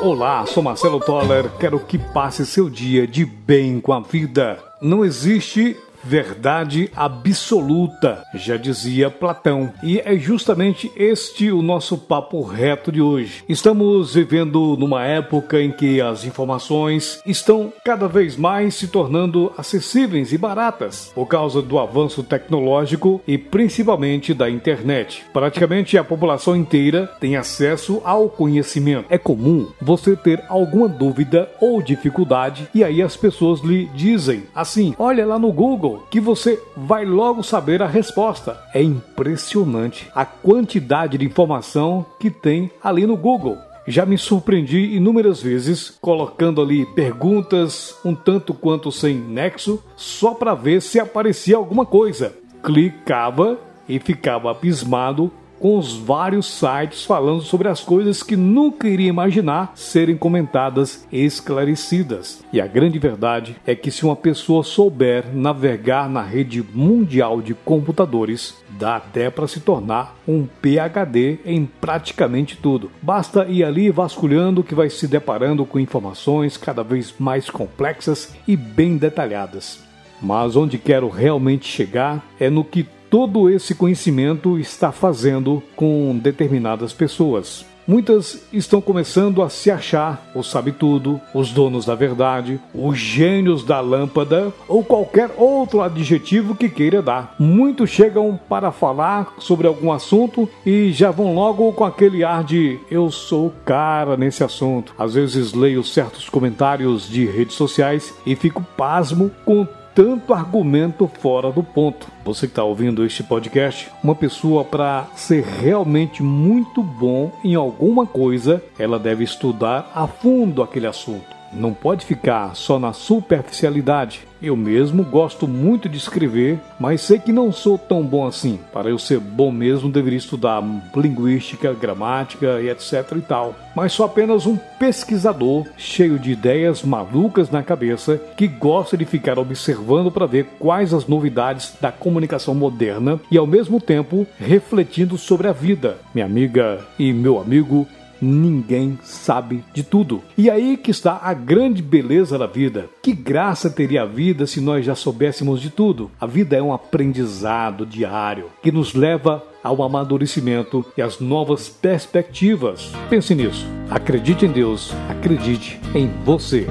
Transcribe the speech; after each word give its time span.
Olá, 0.00 0.44
sou 0.46 0.62
Marcelo 0.62 1.00
Toller. 1.00 1.48
Quero 1.58 1.78
que 1.80 1.98
passe 1.98 2.44
seu 2.44 2.68
dia 2.68 3.06
de 3.06 3.24
bem 3.24 3.80
com 3.80 3.92
a 3.92 4.00
vida. 4.00 4.58
Não 4.80 5.04
existe 5.04 5.76
verdade 6.04 6.90
absoluta, 6.94 8.24
já 8.34 8.56
dizia 8.56 9.10
Platão. 9.10 9.72
E 9.82 10.00
é 10.00 10.16
justamente 10.16 10.90
este 10.96 11.50
o 11.50 11.62
nosso 11.62 11.96
papo 11.96 12.42
reto 12.42 12.92
de 12.92 13.00
hoje. 13.00 13.42
Estamos 13.48 14.14
vivendo 14.14 14.76
numa 14.78 15.04
época 15.04 15.60
em 15.60 15.70
que 15.70 16.00
as 16.00 16.24
informações 16.24 17.20
estão 17.26 17.72
cada 17.84 18.06
vez 18.06 18.36
mais 18.36 18.74
se 18.74 18.88
tornando 18.88 19.52
acessíveis 19.56 20.32
e 20.32 20.38
baratas 20.38 21.10
por 21.14 21.26
causa 21.26 21.62
do 21.62 21.78
avanço 21.78 22.22
tecnológico 22.22 23.20
e 23.26 23.38
principalmente 23.38 24.34
da 24.34 24.50
internet. 24.50 25.24
Praticamente 25.32 25.96
a 25.96 26.04
população 26.04 26.54
inteira 26.54 27.10
tem 27.18 27.36
acesso 27.36 28.00
ao 28.04 28.28
conhecimento. 28.28 29.06
É 29.08 29.18
comum 29.18 29.68
você 29.80 30.14
ter 30.14 30.44
alguma 30.48 30.88
dúvida 30.88 31.50
ou 31.60 31.80
dificuldade 31.80 32.68
e 32.74 32.84
aí 32.84 33.00
as 33.00 33.16
pessoas 33.16 33.60
lhe 33.60 33.86
dizem 33.94 34.44
assim: 34.54 34.94
"Olha 34.98 35.24
lá 35.26 35.38
no 35.38 35.52
Google 35.52 35.93
que 36.10 36.20
você 36.20 36.62
vai 36.76 37.04
logo 37.04 37.42
saber 37.42 37.82
a 37.82 37.86
resposta. 37.86 38.58
É 38.72 38.82
impressionante 38.82 40.10
a 40.14 40.24
quantidade 40.24 41.18
de 41.18 41.24
informação 41.24 42.04
que 42.18 42.30
tem 42.30 42.70
ali 42.82 43.06
no 43.06 43.16
Google. 43.16 43.58
Já 43.86 44.06
me 44.06 44.16
surpreendi 44.16 44.96
inúmeras 44.96 45.42
vezes 45.42 45.90
colocando 46.00 46.62
ali 46.62 46.86
perguntas 46.86 47.98
um 48.02 48.14
tanto 48.14 48.54
quanto 48.54 48.90
sem 48.90 49.14
nexo 49.14 49.82
só 49.94 50.32
para 50.32 50.54
ver 50.54 50.80
se 50.80 50.98
aparecia 50.98 51.56
alguma 51.56 51.84
coisa. 51.84 52.34
Clicava 52.62 53.58
e 53.86 53.98
ficava 53.98 54.50
abismado 54.50 55.30
com 55.64 55.78
os 55.78 55.96
vários 55.96 56.44
sites 56.44 57.06
falando 57.06 57.40
sobre 57.40 57.68
as 57.68 57.80
coisas 57.80 58.22
que 58.22 58.36
nunca 58.36 58.86
iria 58.86 59.08
imaginar 59.08 59.72
serem 59.74 60.14
comentadas 60.14 61.08
e 61.10 61.24
esclarecidas. 61.24 62.44
E 62.52 62.60
a 62.60 62.66
grande 62.66 62.98
verdade 62.98 63.56
é 63.66 63.74
que 63.74 63.90
se 63.90 64.04
uma 64.04 64.14
pessoa 64.14 64.62
souber 64.62 65.24
navegar 65.34 66.06
na 66.06 66.20
rede 66.20 66.62
mundial 66.74 67.40
de 67.40 67.54
computadores, 67.54 68.62
dá 68.78 68.96
até 68.96 69.30
para 69.30 69.48
se 69.48 69.58
tornar 69.58 70.14
um 70.28 70.46
PhD 70.60 71.38
em 71.46 71.64
praticamente 71.64 72.58
tudo. 72.58 72.90
Basta 73.00 73.46
ir 73.46 73.64
ali 73.64 73.90
vasculhando 73.90 74.62
que 74.62 74.74
vai 74.74 74.90
se 74.90 75.08
deparando 75.08 75.64
com 75.64 75.80
informações 75.80 76.58
cada 76.58 76.84
vez 76.84 77.14
mais 77.18 77.48
complexas 77.48 78.34
e 78.46 78.54
bem 78.54 78.98
detalhadas. 78.98 79.82
Mas 80.20 80.56
onde 80.56 80.76
quero 80.76 81.08
realmente 81.08 81.66
chegar 81.66 82.22
é 82.38 82.50
no 82.50 82.64
que 82.64 82.86
todo 83.14 83.48
esse 83.48 83.76
conhecimento 83.76 84.58
está 84.58 84.90
fazendo 84.90 85.62
com 85.76 86.18
determinadas 86.20 86.92
pessoas. 86.92 87.64
Muitas 87.86 88.44
estão 88.52 88.80
começando 88.80 89.40
a 89.40 89.48
se 89.48 89.70
achar 89.70 90.20
o 90.34 90.42
sabe-tudo, 90.42 91.20
os 91.32 91.52
donos 91.52 91.84
da 91.86 91.94
verdade, 91.94 92.58
os 92.74 92.98
gênios 92.98 93.62
da 93.62 93.80
lâmpada 93.80 94.52
ou 94.66 94.82
qualquer 94.82 95.30
outro 95.36 95.80
adjetivo 95.80 96.56
que 96.56 96.68
queira 96.68 97.00
dar. 97.00 97.36
Muitos 97.38 97.88
chegam 97.88 98.36
para 98.48 98.72
falar 98.72 99.34
sobre 99.38 99.68
algum 99.68 99.92
assunto 99.92 100.48
e 100.66 100.90
já 100.90 101.12
vão 101.12 101.36
logo 101.36 101.72
com 101.72 101.84
aquele 101.84 102.24
ar 102.24 102.42
de 102.42 102.80
eu 102.90 103.12
sou 103.12 103.52
cara 103.64 104.16
nesse 104.16 104.42
assunto. 104.42 104.92
Às 104.98 105.14
vezes 105.14 105.52
leio 105.52 105.84
certos 105.84 106.28
comentários 106.28 107.08
de 107.08 107.26
redes 107.26 107.54
sociais 107.54 108.12
e 108.26 108.34
fico 108.34 108.60
pasmo 108.76 109.30
com 109.44 109.64
tanto 109.94 110.34
argumento 110.34 111.08
fora 111.20 111.52
do 111.52 111.62
ponto. 111.62 112.08
Você 112.24 112.46
que 112.46 112.52
está 112.52 112.64
ouvindo 112.64 113.04
este 113.04 113.22
podcast, 113.22 113.90
uma 114.02 114.14
pessoa 114.14 114.64
para 114.64 115.06
ser 115.14 115.44
realmente 115.44 116.22
muito 116.22 116.82
bom 116.82 117.30
em 117.44 117.54
alguma 117.54 118.06
coisa, 118.06 118.62
ela 118.78 118.98
deve 118.98 119.22
estudar 119.22 119.90
a 119.94 120.06
fundo 120.06 120.62
aquele 120.62 120.86
assunto. 120.86 121.43
Não 121.54 121.72
pode 121.72 122.04
ficar 122.04 122.54
só 122.54 122.78
na 122.78 122.92
superficialidade. 122.92 124.26
Eu 124.42 124.56
mesmo 124.56 125.02
gosto 125.02 125.48
muito 125.48 125.88
de 125.88 125.96
escrever, 125.96 126.60
mas 126.78 127.00
sei 127.00 127.18
que 127.18 127.32
não 127.32 127.50
sou 127.50 127.78
tão 127.78 128.02
bom 128.02 128.26
assim. 128.26 128.58
Para 128.72 128.90
eu 128.90 128.98
ser 128.98 129.18
bom 129.18 129.50
mesmo, 129.50 129.90
deveria 129.90 130.18
estudar 130.18 130.62
linguística, 130.94 131.72
gramática 131.72 132.60
e 132.60 132.68
etc 132.68 133.10
e 133.16 133.20
tal. 133.22 133.54
Mas 133.74 133.92
sou 133.92 134.04
apenas 134.04 134.46
um 134.46 134.56
pesquisador 134.78 135.66
cheio 135.78 136.18
de 136.18 136.32
ideias 136.32 136.82
malucas 136.82 137.50
na 137.50 137.62
cabeça 137.62 138.20
que 138.36 138.46
gosta 138.46 138.96
de 138.96 139.04
ficar 139.04 139.38
observando 139.38 140.10
para 140.10 140.26
ver 140.26 140.46
quais 140.58 140.92
as 140.92 141.06
novidades 141.06 141.74
da 141.80 141.90
comunicação 141.90 142.54
moderna 142.54 143.18
e 143.30 143.38
ao 143.38 143.46
mesmo 143.46 143.80
tempo 143.80 144.26
refletindo 144.38 145.16
sobre 145.16 145.48
a 145.48 145.52
vida. 145.52 145.96
Minha 146.14 146.26
amiga 146.26 146.80
e 146.98 147.12
meu 147.12 147.40
amigo, 147.40 147.86
ninguém 148.20 148.98
sabe 149.02 149.64
de 149.72 149.82
tudo. 149.82 150.22
E 150.36 150.50
aí 150.50 150.76
que 150.76 150.90
está 150.90 151.20
a 151.22 151.34
grande 151.34 151.82
beleza 151.82 152.38
da 152.38 152.46
vida. 152.46 152.88
Que 153.02 153.12
graça 153.12 153.70
teria 153.70 154.02
a 154.02 154.06
vida 154.06 154.46
se 154.46 154.60
nós 154.60 154.84
já 154.84 154.94
soubéssemos 154.94 155.60
de 155.60 155.70
tudo? 155.70 156.10
A 156.20 156.26
vida 156.26 156.56
é 156.56 156.62
um 156.62 156.72
aprendizado 156.72 157.86
diário 157.86 158.46
que 158.62 158.72
nos 158.72 158.94
leva 158.94 159.42
ao 159.62 159.82
amadurecimento 159.82 160.84
e 160.96 161.00
às 161.00 161.20
novas 161.20 161.68
perspectivas. 161.68 162.92
Pense 163.08 163.34
nisso. 163.34 163.66
Acredite 163.90 164.44
em 164.44 164.52
Deus, 164.52 164.92
acredite 165.08 165.80
em 165.94 166.10
você. 166.24 166.66